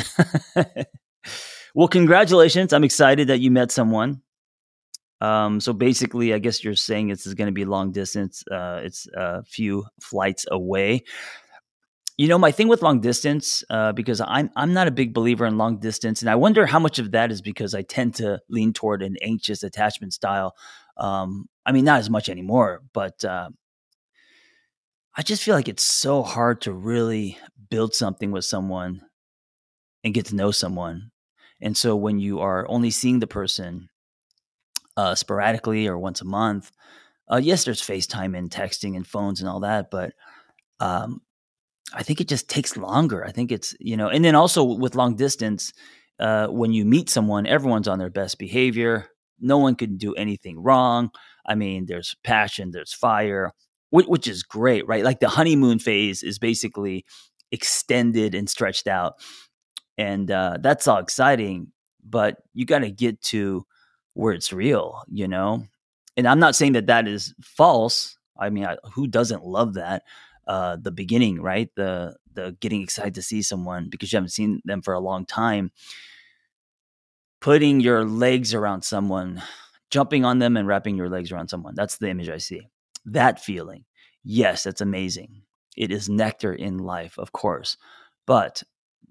well, 1.74 1.88
congratulations. 1.88 2.72
I'm 2.72 2.84
excited 2.84 3.26
that 3.26 3.40
you 3.40 3.50
met 3.50 3.72
someone. 3.72 4.22
Um, 5.20 5.58
so 5.58 5.72
basically, 5.72 6.32
I 6.32 6.38
guess 6.38 6.62
you're 6.62 6.76
saying 6.76 7.08
this 7.08 7.26
is 7.26 7.34
going 7.34 7.46
to 7.46 7.52
be 7.52 7.64
long 7.64 7.90
distance. 7.90 8.44
Uh, 8.48 8.82
it's 8.84 9.08
a 9.16 9.42
few 9.42 9.84
flights 10.00 10.46
away 10.48 11.02
you 12.22 12.28
know 12.28 12.38
my 12.38 12.52
thing 12.52 12.68
with 12.68 12.82
long 12.82 13.00
distance 13.00 13.64
uh, 13.70 13.92
because 13.92 14.20
i'm 14.20 14.50
i'm 14.56 14.72
not 14.72 14.86
a 14.86 14.92
big 14.92 15.12
believer 15.12 15.44
in 15.46 15.58
long 15.58 15.78
distance 15.78 16.22
and 16.22 16.30
i 16.30 16.34
wonder 16.34 16.66
how 16.66 16.78
much 16.78 16.98
of 16.98 17.10
that 17.10 17.32
is 17.32 17.42
because 17.42 17.74
i 17.74 17.82
tend 17.82 18.14
to 18.14 18.40
lean 18.48 18.72
toward 18.72 19.02
an 19.02 19.16
anxious 19.22 19.62
attachment 19.62 20.12
style. 20.12 20.54
Um, 20.96 21.48
i 21.66 21.72
mean 21.72 21.84
not 21.84 21.98
as 21.98 22.10
much 22.10 22.28
anymore 22.28 22.82
but 22.92 23.24
uh, 23.24 23.50
i 25.16 25.22
just 25.22 25.42
feel 25.42 25.54
like 25.54 25.68
it's 25.68 25.82
so 25.82 26.22
hard 26.22 26.60
to 26.62 26.72
really 26.72 27.38
build 27.70 27.94
something 27.94 28.30
with 28.30 28.44
someone 28.44 29.00
and 30.04 30.14
get 30.14 30.26
to 30.26 30.36
know 30.36 30.50
someone. 30.50 31.10
And 31.60 31.76
so 31.76 31.96
when 31.96 32.18
you 32.18 32.40
are 32.40 32.68
only 32.68 32.90
seeing 32.90 33.20
the 33.20 33.26
person 33.26 33.88
uh, 34.96 35.14
sporadically 35.14 35.86
or 35.86 35.96
once 35.96 36.20
a 36.20 36.26
month 36.26 36.70
uh, 37.32 37.40
yes 37.42 37.64
there's 37.64 37.80
facetime 37.80 38.36
and 38.36 38.50
texting 38.50 38.94
and 38.94 39.06
phones 39.06 39.40
and 39.40 39.48
all 39.48 39.60
that 39.60 39.90
but 39.90 40.12
um, 40.80 41.22
I 41.94 42.02
think 42.02 42.20
it 42.20 42.28
just 42.28 42.48
takes 42.48 42.76
longer. 42.76 43.24
I 43.24 43.32
think 43.32 43.52
it's, 43.52 43.74
you 43.80 43.96
know, 43.96 44.08
and 44.08 44.24
then 44.24 44.34
also 44.34 44.64
with 44.64 44.94
long 44.94 45.16
distance, 45.16 45.72
uh, 46.18 46.46
when 46.48 46.72
you 46.72 46.84
meet 46.84 47.10
someone, 47.10 47.46
everyone's 47.46 47.88
on 47.88 47.98
their 47.98 48.10
best 48.10 48.38
behavior. 48.38 49.08
No 49.40 49.58
one 49.58 49.74
can 49.74 49.96
do 49.96 50.14
anything 50.14 50.62
wrong. 50.62 51.10
I 51.46 51.54
mean, 51.54 51.86
there's 51.86 52.14
passion, 52.22 52.70
there's 52.70 52.92
fire, 52.92 53.52
which, 53.90 54.06
which 54.06 54.28
is 54.28 54.42
great, 54.42 54.86
right? 54.86 55.04
Like 55.04 55.20
the 55.20 55.28
honeymoon 55.28 55.78
phase 55.78 56.22
is 56.22 56.38
basically 56.38 57.04
extended 57.50 58.34
and 58.34 58.48
stretched 58.48 58.86
out. 58.86 59.14
And 59.98 60.30
uh, 60.30 60.58
that's 60.60 60.86
all 60.86 60.98
exciting, 60.98 61.72
but 62.02 62.36
you 62.54 62.64
got 62.64 62.80
to 62.80 62.90
get 62.90 63.20
to 63.24 63.66
where 64.14 64.32
it's 64.32 64.52
real, 64.52 65.02
you 65.08 65.28
know? 65.28 65.64
And 66.16 66.28
I'm 66.28 66.40
not 66.40 66.54
saying 66.54 66.72
that 66.72 66.86
that 66.86 67.08
is 67.08 67.34
false. 67.42 68.16
I 68.38 68.50
mean, 68.50 68.64
I, 68.64 68.76
who 68.94 69.06
doesn't 69.06 69.44
love 69.44 69.74
that? 69.74 70.02
Uh, 70.46 70.76
the 70.80 70.90
beginning, 70.90 71.40
right? 71.40 71.70
The 71.76 72.16
the 72.34 72.56
getting 72.60 72.82
excited 72.82 73.14
to 73.14 73.22
see 73.22 73.42
someone 73.42 73.88
because 73.90 74.12
you 74.12 74.16
haven't 74.16 74.30
seen 74.30 74.60
them 74.64 74.82
for 74.82 74.94
a 74.94 75.00
long 75.00 75.26
time. 75.26 75.70
Putting 77.40 77.80
your 77.80 78.04
legs 78.04 78.54
around 78.54 78.82
someone, 78.82 79.42
jumping 79.90 80.24
on 80.24 80.38
them 80.38 80.56
and 80.56 80.66
wrapping 80.66 80.96
your 80.96 81.10
legs 81.10 81.32
around 81.32 81.48
someone. 81.48 81.74
That's 81.74 81.98
the 81.98 82.08
image 82.08 82.28
I 82.28 82.38
see. 82.38 82.68
That 83.04 83.40
feeling. 83.40 83.84
Yes, 84.24 84.62
that's 84.62 84.80
amazing. 84.80 85.42
It 85.76 85.90
is 85.90 86.08
nectar 86.08 86.52
in 86.52 86.78
life, 86.78 87.18
of 87.18 87.32
course. 87.32 87.76
But 88.26 88.62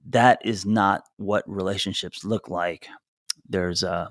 that 0.10 0.40
is 0.46 0.66
not 0.66 1.04
what 1.18 1.44
relationships 1.48 2.24
look 2.24 2.50
like. 2.50 2.88
There's 3.48 3.84
a 3.84 4.10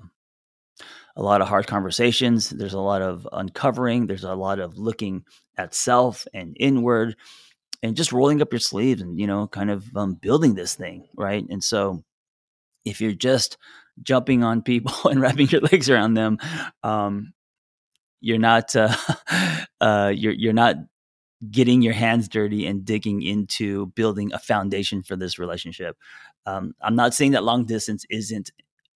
a 1.15 1.21
lot 1.21 1.41
of 1.41 1.47
hard 1.47 1.67
conversations. 1.67 2.49
There's 2.49 2.73
a 2.73 2.79
lot 2.79 3.01
of 3.01 3.27
uncovering. 3.31 4.07
There's 4.07 4.23
a 4.23 4.35
lot 4.35 4.59
of 4.59 4.77
looking 4.77 5.25
at 5.57 5.73
self 5.73 6.27
and 6.33 6.55
inward 6.59 7.15
and 7.83 7.95
just 7.95 8.11
rolling 8.11 8.41
up 8.41 8.53
your 8.53 8.59
sleeves 8.59 9.01
and, 9.01 9.19
you 9.19 9.27
know, 9.27 9.47
kind 9.47 9.71
of 9.71 9.85
um, 9.95 10.15
building 10.15 10.55
this 10.55 10.75
thing. 10.75 11.07
Right. 11.15 11.45
And 11.49 11.63
so 11.63 12.03
if 12.85 13.01
you're 13.01 13.11
just 13.13 13.57
jumping 14.01 14.43
on 14.43 14.61
people 14.61 14.93
and 15.09 15.21
wrapping 15.21 15.49
your 15.49 15.61
legs 15.61 15.89
around 15.89 16.13
them, 16.13 16.37
um, 16.83 17.33
you're 18.21 18.37
not, 18.37 18.75
uh, 18.75 18.95
uh, 19.81 20.11
you're, 20.15 20.33
you're 20.33 20.53
not 20.53 20.75
getting 21.49 21.81
your 21.81 21.93
hands 21.93 22.27
dirty 22.27 22.67
and 22.67 22.85
digging 22.85 23.23
into 23.23 23.87
building 23.87 24.31
a 24.31 24.39
foundation 24.39 25.01
for 25.01 25.15
this 25.15 25.39
relationship. 25.39 25.97
Um, 26.45 26.75
I'm 26.81 26.95
not 26.95 27.13
saying 27.13 27.31
that 27.31 27.43
long 27.43 27.65
distance 27.65 28.05
isn't 28.09 28.51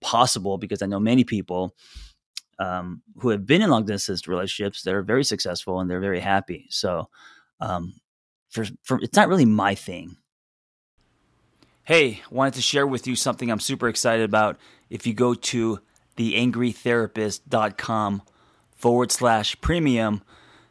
possible 0.01 0.57
because 0.57 0.81
I 0.81 0.87
know 0.87 0.99
many 0.99 1.23
people 1.23 1.75
um, 2.59 3.01
who 3.17 3.29
have 3.29 3.45
been 3.45 3.61
in 3.61 3.69
long 3.69 3.85
distance 3.85 4.27
relationships 4.27 4.83
that 4.83 4.93
are 4.93 5.01
very 5.01 5.23
successful 5.23 5.79
and 5.79 5.89
they're 5.89 5.99
very 5.99 6.19
happy. 6.19 6.67
So, 6.69 7.09
um, 7.59 7.93
for, 8.49 8.65
for 8.83 8.99
it's 9.01 9.15
not 9.15 9.29
really 9.29 9.45
my 9.45 9.75
thing. 9.75 10.17
Hey, 11.83 12.21
wanted 12.29 12.55
to 12.55 12.61
share 12.61 12.85
with 12.85 13.07
you 13.07 13.15
something 13.15 13.49
I'm 13.49 13.59
super 13.59 13.87
excited 13.87 14.23
about. 14.23 14.57
If 14.89 15.07
you 15.07 15.13
go 15.13 15.33
to 15.33 15.79
theangrytherapist.com 16.17 18.21
forward 18.75 19.11
slash 19.11 19.59
premium, 19.61 20.21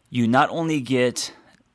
you 0.08 0.28
not 0.28 0.50
only 0.50 0.80
get 0.80 1.32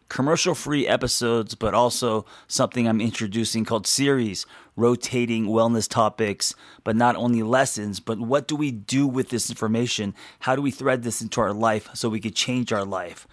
commercial 0.10 0.56
free 0.56 0.88
episodes, 0.88 1.56
but 1.56 1.74
also 1.74 2.26
something 2.48 2.88
I'm 2.88 3.02
introducing 3.02 3.66
called 3.66 3.88
series, 3.88 4.46
rotating 4.76 5.48
wellness 5.48 5.90
topics, 5.90 6.54
but 6.84 6.96
not 6.96 7.16
only 7.16 7.42
lessons, 7.44 8.00
but 8.00 8.20
what 8.20 8.48
do 8.48 8.56
we 8.56 8.72
do 8.72 9.08
with 9.08 9.30
this 9.30 9.50
information? 9.50 10.14
How 10.40 10.56
do 10.56 10.62
we 10.62 10.72
thread 10.72 11.04
this 11.04 11.22
into 11.22 11.42
our 11.42 11.54
life 11.54 11.90
so 11.94 12.10
we 12.10 12.20
could 12.20 12.36
change 12.36 12.72
our 12.72 12.86
life? 12.86 13.28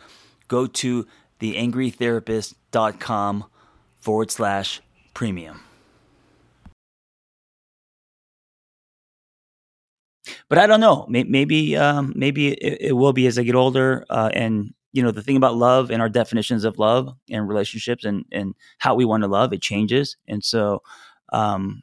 Go 0.49 0.67
to 0.67 1.07
theangrytherapist.com 1.41 3.45
forward 3.99 4.31
slash 4.31 4.81
premium. 5.14 5.61
But 10.49 10.59
I 10.59 10.67
don't 10.67 10.81
know. 10.81 11.07
Maybe 11.09 11.76
um, 11.76 12.12
maybe 12.14 12.52
it, 12.52 12.79
it, 12.81 12.93
will 12.93 13.12
be 13.12 13.26
as 13.26 13.38
I 13.38 13.43
get 13.43 13.55
older 13.55 14.05
uh, 14.09 14.31
and 14.33 14.73
you 14.92 15.02
know 15.02 15.11
the 15.11 15.22
thing 15.22 15.37
about 15.37 15.56
love 15.56 15.90
and 15.90 16.02
our 16.02 16.08
definitions 16.08 16.64
of 16.64 16.78
love 16.78 17.14
and 17.30 17.49
relationships 17.49 18.04
and 18.04 18.25
and 18.32 18.54
how 18.78 18.94
we 18.94 19.04
want 19.04 19.22
to 19.22 19.28
love 19.28 19.52
it 19.52 19.62
changes. 19.62 20.16
And 20.28 20.44
so 20.44 20.82
um 21.32 21.82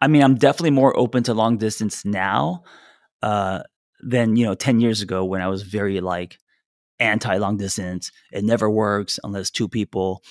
i 0.00 0.06
mean 0.06 0.22
i'm 0.22 0.36
definitely 0.36 0.70
more 0.70 0.96
open 0.96 1.24
to 1.24 1.34
long 1.34 1.58
distance 1.58 2.04
now 2.04 2.62
uh 3.22 3.60
than 4.00 4.36
you 4.36 4.46
know 4.46 4.54
10 4.54 4.78
years 4.78 5.02
ago 5.02 5.24
when 5.24 5.40
i 5.40 5.48
was 5.48 5.62
very 5.62 6.00
like 6.00 6.38
anti 7.00 7.36
long 7.36 7.56
distance. 7.56 8.10
It 8.32 8.44
never 8.44 8.70
works 8.70 9.18
unless 9.24 9.50
two 9.50 9.68
people 9.68 10.22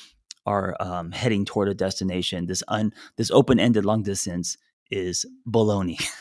are 0.46 0.76
um, 0.80 1.12
heading 1.12 1.46
toward 1.46 1.70
a 1.70 1.74
destination. 1.74 2.48
This 2.48 2.64
un 2.68 2.94
this 3.18 3.32
open-ended 3.32 3.86
long 3.86 4.04
distance 4.04 4.58
is 4.92 5.26
baloney. 5.48 6.04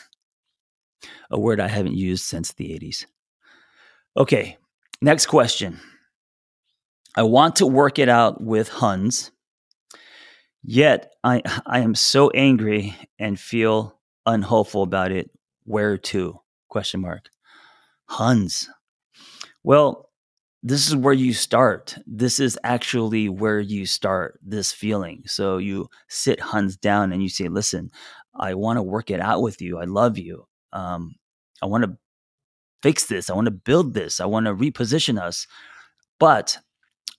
A 1.31 1.39
word 1.39 1.59
i 1.59 1.67
haven't 1.67 1.95
used 1.95 2.23
since 2.23 2.53
the 2.53 2.69
80s 2.69 3.05
Okay, 4.15 4.57
next 5.01 5.25
question. 5.25 5.79
I 7.15 7.23
want 7.23 7.55
to 7.57 7.65
work 7.65 7.97
it 7.97 8.09
out 8.09 8.43
with 8.43 8.69
Huns, 8.69 9.31
yet 10.63 11.13
I, 11.23 11.41
I 11.65 11.79
am 11.79 11.95
so 11.95 12.29
angry 12.31 12.95
and 13.17 13.39
feel 13.39 13.99
unhopeful 14.25 14.83
about 14.83 15.11
it. 15.11 15.31
Where 15.63 15.97
to? 15.97 16.39
Question 16.69 17.01
mark. 17.01 17.29
Huns. 18.05 18.69
Well, 19.63 20.09
this 20.61 20.87
is 20.87 20.95
where 20.95 21.13
you 21.13 21.33
start. 21.33 21.97
This 22.05 22.39
is 22.39 22.57
actually 22.63 23.29
where 23.29 23.59
you 23.59 23.85
start 23.85 24.39
this 24.43 24.71
feeling. 24.71 25.23
So 25.25 25.57
you 25.57 25.89
sit 26.07 26.39
Huns 26.39 26.77
down 26.77 27.11
and 27.11 27.21
you 27.23 27.29
say, 27.29 27.47
listen, 27.47 27.89
I 28.39 28.53
want 28.53 28.77
to 28.77 28.83
work 28.83 29.09
it 29.09 29.19
out 29.19 29.41
with 29.41 29.61
you. 29.61 29.79
I 29.79 29.85
love 29.85 30.17
you. 30.17 30.45
Um, 30.71 31.15
I 31.61 31.65
want 31.65 31.83
to 31.83 31.97
fix 32.83 33.05
this. 33.05 33.29
I 33.29 33.33
want 33.33 33.45
to 33.45 33.51
build 33.51 33.93
this. 33.93 34.19
I 34.19 34.25
want 34.25 34.45
to 34.45 34.53
reposition 34.53 35.19
us. 35.19 35.47
But 36.19 36.59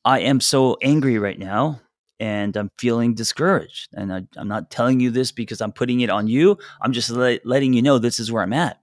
I 0.05 0.21
am 0.21 0.39
so 0.41 0.77
angry 0.83 1.19
right 1.19 1.39
now 1.39 1.81
and 2.21 2.55
I'm 2.57 2.71
feeling 2.79 3.15
discouraged. 3.15 3.89
And 3.95 4.13
I, 4.13 4.23
am 4.37 4.47
not 4.47 4.71
telling 4.71 5.01
you 5.01 5.11
this 5.11 5.33
because 5.33 5.63
I'm 5.63 5.73
putting 5.73 6.01
it 6.01 6.11
on 6.11 6.29
you. 6.29 6.59
I'm 6.83 6.93
just 6.93 7.11
letting 7.11 7.73
you 7.73 7.83
know 7.83 7.99
this 7.99 8.21
is 8.21 8.31
where 8.31 8.43
I'm 8.43 8.53
at. 8.53 8.79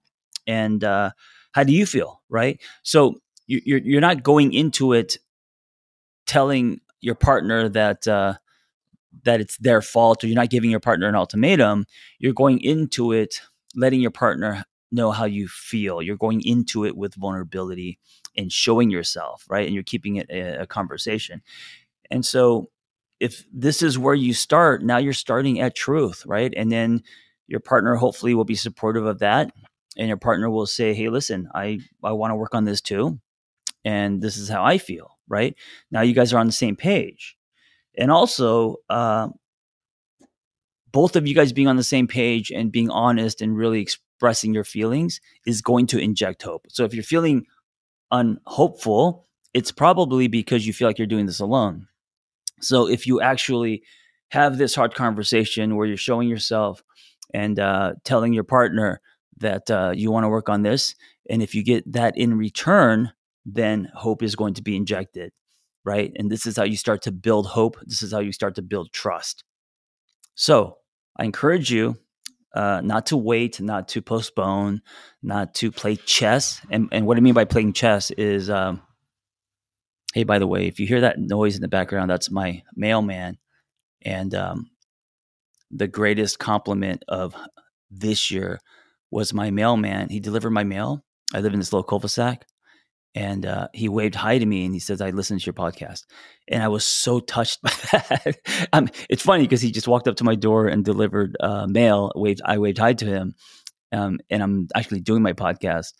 And 0.47 0.83
uh, 0.83 1.11
how 1.51 1.63
do 1.63 1.71
you 1.71 1.85
feel? 1.85 2.21
Right. 2.29 2.59
So 2.81 3.21
you're, 3.45 3.79
you're 3.79 4.01
not 4.01 4.23
going 4.23 4.51
into 4.51 4.93
it 4.93 5.17
telling 6.25 6.81
your 6.99 7.15
partner 7.15 7.69
that, 7.69 8.07
uh, 8.07 8.33
that 9.23 9.39
it's 9.39 9.57
their 9.57 9.81
fault 9.81 10.23
or 10.23 10.27
you're 10.27 10.35
not 10.35 10.49
giving 10.49 10.71
your 10.71 10.79
partner 10.79 11.07
an 11.07 11.15
ultimatum. 11.15 11.85
You're 12.17 12.33
going 12.33 12.59
into 12.61 13.11
it 13.11 13.41
letting 13.75 14.01
your 14.01 14.11
partner 14.11 14.65
know 14.91 15.11
how 15.11 15.25
you 15.25 15.47
feel. 15.47 16.01
You're 16.01 16.17
going 16.17 16.41
into 16.41 16.85
it 16.85 16.97
with 16.97 17.15
vulnerability 17.15 17.99
and 18.37 18.51
showing 18.51 18.89
yourself, 18.91 19.45
right? 19.49 19.65
And 19.65 19.73
you're 19.73 19.83
keeping 19.83 20.17
it 20.17 20.29
a, 20.29 20.61
a 20.63 20.67
conversation. 20.67 21.41
And 22.11 22.25
so 22.25 22.69
if 23.19 23.45
this 23.53 23.81
is 23.81 23.99
where 23.99 24.15
you 24.15 24.33
start, 24.33 24.83
now 24.83 24.97
you're 24.97 25.13
starting 25.13 25.59
at 25.61 25.75
truth, 25.75 26.23
right? 26.25 26.53
And 26.55 26.71
then 26.71 27.03
your 27.47 27.59
partner 27.59 27.95
hopefully 27.95 28.33
will 28.33 28.45
be 28.45 28.55
supportive 28.55 29.05
of 29.05 29.19
that. 29.19 29.53
And 29.97 30.07
your 30.07 30.17
partner 30.17 30.49
will 30.49 30.67
say, 30.67 30.93
Hey, 30.93 31.09
listen, 31.09 31.49
I, 31.53 31.79
I 32.03 32.13
want 32.13 32.31
to 32.31 32.35
work 32.35 32.55
on 32.55 32.65
this 32.65 32.81
too. 32.81 33.19
And 33.85 34.21
this 34.21 34.37
is 34.37 34.49
how 34.49 34.63
I 34.63 34.77
feel, 34.77 35.17
right? 35.27 35.55
Now 35.91 36.01
you 36.01 36.13
guys 36.13 36.33
are 36.33 36.39
on 36.39 36.47
the 36.47 36.51
same 36.53 36.75
page. 36.75 37.37
and 37.97 38.11
also 38.11 38.77
uh, 38.89 39.29
both 40.91 41.15
of 41.15 41.27
you 41.27 41.35
guys 41.35 41.53
being 41.53 41.67
on 41.67 41.77
the 41.77 41.83
same 41.83 42.07
page 42.07 42.51
and 42.51 42.71
being 42.71 42.89
honest 42.89 43.41
and 43.41 43.55
really 43.57 43.81
expressing 44.21 44.53
your 44.53 44.63
feelings 44.63 45.19
is 45.47 45.63
going 45.63 45.87
to 45.87 45.97
inject 45.97 46.43
hope. 46.43 46.67
So 46.69 46.83
if 46.83 46.93
you're 46.93 47.03
feeling 47.03 47.47
unhopeful, 48.11 49.25
it's 49.55 49.71
probably 49.71 50.27
because 50.27 50.67
you 50.67 50.73
feel 50.73 50.87
like 50.87 50.99
you're 50.99 51.07
doing 51.07 51.25
this 51.25 51.39
alone. 51.39 51.87
So 52.59 52.87
if 52.87 53.07
you 53.07 53.19
actually 53.19 53.81
have 54.29 54.59
this 54.59 54.75
hard 54.75 54.93
conversation 54.93 55.75
where 55.75 55.87
you're 55.87 55.97
showing 55.97 56.29
yourself 56.29 56.83
and 57.33 57.59
uh, 57.59 57.93
telling 58.03 58.31
your 58.31 58.43
partner 58.43 59.01
that 59.37 59.71
uh, 59.71 59.91
you 59.95 60.11
want 60.11 60.25
to 60.25 60.29
work 60.29 60.49
on 60.49 60.61
this, 60.61 60.93
and 61.27 61.41
if 61.41 61.55
you 61.55 61.63
get 61.63 61.91
that 61.91 62.15
in 62.15 62.37
return, 62.37 63.11
then 63.43 63.89
hope 63.95 64.21
is 64.21 64.35
going 64.35 64.53
to 64.53 64.61
be 64.61 64.75
injected, 64.75 65.31
right? 65.83 66.11
And 66.15 66.29
this 66.29 66.45
is 66.45 66.57
how 66.57 66.65
you 66.65 66.77
start 66.77 67.01
to 67.03 67.11
build 67.11 67.47
hope. 67.47 67.77
This 67.87 68.03
is 68.03 68.13
how 68.13 68.19
you 68.19 68.33
start 68.33 68.53
to 68.55 68.61
build 68.61 68.93
trust. 68.93 69.43
So 70.35 70.77
I 71.17 71.25
encourage 71.25 71.71
you 71.71 71.97
uh, 72.53 72.81
not 72.83 73.07
to 73.07 73.17
wait, 73.17 73.61
not 73.61 73.87
to 73.89 74.01
postpone, 74.01 74.81
not 75.21 75.53
to 75.55 75.71
play 75.71 75.95
chess. 75.95 76.61
And, 76.69 76.89
and 76.91 77.05
what 77.05 77.17
I 77.17 77.21
mean 77.21 77.33
by 77.33 77.45
playing 77.45 77.73
chess 77.73 78.11
is, 78.11 78.49
um, 78.49 78.81
hey, 80.13 80.23
by 80.23 80.39
the 80.39 80.47
way, 80.47 80.67
if 80.67 80.79
you 80.79 80.87
hear 80.87 81.01
that 81.01 81.19
noise 81.19 81.55
in 81.55 81.61
the 81.61 81.67
background, 81.67 82.09
that's 82.09 82.29
my 82.29 82.63
mailman. 82.75 83.37
And 84.01 84.35
um, 84.35 84.71
the 85.69 85.87
greatest 85.87 86.39
compliment 86.39 87.03
of 87.07 87.35
this 87.89 88.31
year 88.31 88.59
was 89.09 89.33
my 89.33 89.51
mailman. 89.51 90.09
He 90.09 90.19
delivered 90.19 90.51
my 90.51 90.63
mail. 90.63 91.03
I 91.33 91.39
live 91.39 91.53
in 91.53 91.59
this 91.59 91.71
little 91.71 91.83
cul-de-sac, 91.83 92.45
and 93.13 93.45
uh, 93.45 93.67
he 93.73 93.89
waved 93.89 94.15
hi 94.15 94.37
to 94.37 94.45
me 94.45 94.65
and 94.65 94.73
he 94.73 94.79
says, 94.79 95.01
"I 95.01 95.09
listened 95.09 95.41
to 95.41 95.45
your 95.45 95.53
podcast," 95.53 96.05
and 96.47 96.63
I 96.63 96.67
was 96.67 96.85
so 96.85 97.19
touched 97.19 97.61
by 97.63 97.71
that. 97.91 98.37
um, 98.73 98.89
it's 99.09 99.23
funny 99.23 99.43
because 99.43 99.61
he 99.61 99.71
just 99.71 99.87
walked 99.87 100.07
up 100.07 100.15
to 100.17 100.23
my 100.23 100.35
door 100.35 100.67
and 100.67 100.85
delivered 100.85 101.35
uh, 101.39 101.67
mail. 101.67 102.11
Waved, 102.15 102.41
I 102.45 102.57
waved 102.57 102.77
hi 102.77 102.93
to 102.93 103.05
him, 103.05 103.35
um, 103.91 104.19
and 104.29 104.41
I'm 104.41 104.67
actually 104.75 105.01
doing 105.01 105.21
my 105.21 105.33
podcast. 105.33 105.93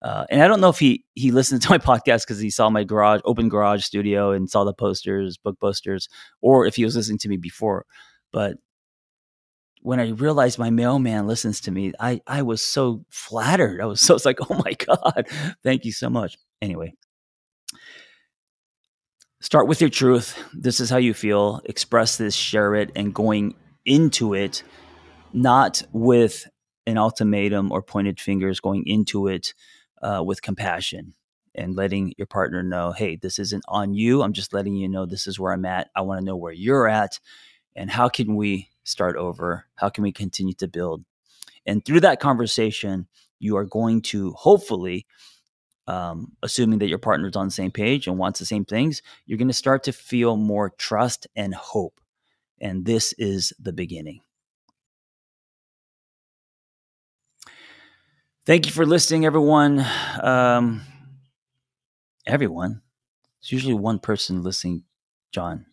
Uh, 0.00 0.26
and 0.30 0.42
I 0.42 0.48
don't 0.48 0.60
know 0.60 0.68
if 0.68 0.78
he 0.78 1.04
he 1.14 1.30
listened 1.30 1.62
to 1.62 1.70
my 1.70 1.78
podcast 1.78 2.22
because 2.22 2.38
he 2.38 2.50
saw 2.50 2.70
my 2.70 2.84
garage, 2.84 3.20
open 3.24 3.48
garage 3.48 3.84
studio, 3.84 4.32
and 4.32 4.50
saw 4.50 4.64
the 4.64 4.74
posters, 4.74 5.36
book 5.38 5.58
posters, 5.60 6.08
or 6.42 6.66
if 6.66 6.76
he 6.76 6.84
was 6.84 6.96
listening 6.96 7.18
to 7.18 7.28
me 7.28 7.36
before. 7.36 7.86
But 8.32 8.58
when 9.82 10.00
I 10.00 10.10
realized 10.10 10.58
my 10.58 10.70
mailman 10.70 11.26
listens 11.26 11.60
to 11.62 11.70
me, 11.70 11.92
I, 11.98 12.20
I 12.26 12.42
was 12.42 12.62
so 12.62 13.04
flattered. 13.10 13.80
I 13.80 13.86
was 13.86 14.00
so, 14.06 14.14
it's 14.14 14.24
like, 14.24 14.38
oh 14.50 14.62
my 14.64 14.72
God, 14.72 15.26
thank 15.62 15.84
you 15.84 15.92
so 15.92 16.10
much. 16.10 16.36
Anyway, 16.60 16.94
start 19.40 19.68
with 19.68 19.80
your 19.80 19.90
truth. 19.90 20.36
This 20.52 20.80
is 20.80 20.90
how 20.90 20.96
you 20.96 21.14
feel. 21.14 21.60
Express 21.64 22.16
this, 22.16 22.34
share 22.34 22.74
it, 22.74 22.90
and 22.96 23.14
going 23.14 23.54
into 23.84 24.34
it, 24.34 24.62
not 25.32 25.82
with 25.92 26.48
an 26.86 26.98
ultimatum 26.98 27.70
or 27.70 27.82
pointed 27.82 28.20
fingers, 28.20 28.60
going 28.60 28.84
into 28.86 29.28
it 29.28 29.54
uh, 30.02 30.22
with 30.24 30.42
compassion 30.42 31.14
and 31.54 31.76
letting 31.76 32.14
your 32.16 32.26
partner 32.26 32.62
know, 32.62 32.92
hey, 32.92 33.16
this 33.16 33.38
isn't 33.38 33.64
on 33.68 33.94
you. 33.94 34.22
I'm 34.22 34.32
just 34.32 34.52
letting 34.52 34.74
you 34.74 34.88
know 34.88 35.06
this 35.06 35.26
is 35.26 35.38
where 35.38 35.52
I'm 35.52 35.64
at. 35.64 35.90
I 35.94 36.02
want 36.02 36.20
to 36.20 36.24
know 36.24 36.36
where 36.36 36.52
you're 36.52 36.88
at. 36.88 37.18
And 37.74 37.90
how 37.90 38.08
can 38.08 38.36
we 38.36 38.68
start 38.84 39.16
over? 39.16 39.66
How 39.74 39.88
can 39.88 40.02
we 40.02 40.12
continue 40.12 40.54
to 40.54 40.68
build? 40.68 41.04
And 41.66 41.84
through 41.84 42.00
that 42.00 42.20
conversation, 42.20 43.06
you 43.38 43.56
are 43.56 43.64
going 43.64 44.02
to 44.02 44.32
hopefully, 44.32 45.06
um, 45.88 46.32
assuming 46.42 46.78
that 46.80 46.88
your 46.88 46.98
partner's 46.98 47.34
on 47.34 47.46
the 47.46 47.50
same 47.50 47.70
page 47.70 48.06
and 48.06 48.18
wants 48.18 48.38
the 48.38 48.44
same 48.44 48.64
things, 48.66 49.02
you're 49.24 49.38
going 49.38 49.48
to 49.48 49.54
start 49.54 49.82
to 49.84 49.92
feel 49.92 50.36
more 50.36 50.70
trust 50.70 51.26
and 51.34 51.54
hope. 51.54 52.00
And 52.60 52.84
this 52.84 53.14
is 53.14 53.54
the 53.58 53.72
beginning. 53.72 54.20
Thank 58.44 58.66
you 58.66 58.72
for 58.72 58.84
listening, 58.84 59.24
everyone. 59.24 59.84
Um, 60.22 60.82
everyone. 62.26 62.82
It's 63.40 63.50
usually 63.50 63.74
one 63.74 63.98
person 63.98 64.42
listening, 64.42 64.84
John 65.32 65.64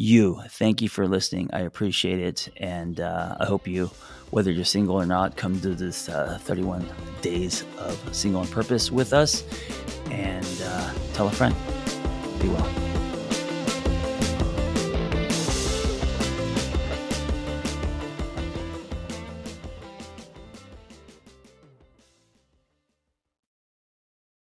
you. 0.00 0.40
Thank 0.48 0.80
you 0.80 0.88
for 0.88 1.06
listening. 1.06 1.50
I 1.52 1.60
appreciate 1.60 2.20
it. 2.20 2.48
And 2.56 3.00
uh, 3.00 3.36
I 3.38 3.44
hope 3.44 3.68
you, 3.68 3.90
whether 4.30 4.50
you're 4.50 4.64
single 4.64 4.96
or 4.96 5.06
not, 5.06 5.36
come 5.36 5.60
to 5.60 5.74
this 5.74 6.08
uh, 6.08 6.38
31 6.40 6.88
days 7.20 7.64
of 7.78 7.98
Single 8.16 8.40
on 8.40 8.48
Purpose 8.48 8.90
with 8.90 9.12
us 9.12 9.44
and 10.10 10.46
uh, 10.64 10.92
tell 11.12 11.28
a 11.28 11.30
friend. 11.30 11.54
Be 12.40 12.48
well. 12.48 12.89